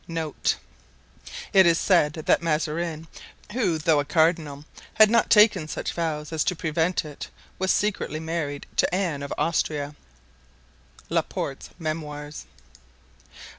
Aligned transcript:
* 0.05 0.07
It 0.09 0.57
is 1.67 1.77
said 1.77 2.13
that 2.13 2.41
Mazarin, 2.41 3.07
who, 3.51 3.77
though 3.77 3.99
a 3.99 4.03
cardinal, 4.03 4.65
had 4.95 5.11
not 5.11 5.29
taken 5.29 5.67
such 5.67 5.93
vows 5.93 6.33
as 6.33 6.43
to 6.45 6.55
prevent 6.55 7.05
it, 7.05 7.29
was 7.59 7.71
secretly 7.71 8.19
married 8.19 8.65
to 8.77 8.91
Anne 8.95 9.21
of 9.21 9.31
Austria.—La 9.37 11.21
Porte's 11.21 11.69
Memoirs. 11.77 12.47